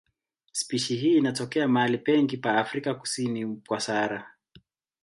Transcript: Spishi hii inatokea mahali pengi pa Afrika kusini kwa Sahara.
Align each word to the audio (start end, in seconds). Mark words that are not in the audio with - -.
Spishi 0.51 0.95
hii 0.97 1.17
inatokea 1.17 1.67
mahali 1.67 1.97
pengi 1.97 2.37
pa 2.37 2.57
Afrika 2.57 2.93
kusini 2.95 3.57
kwa 3.67 3.79
Sahara. 3.79 4.33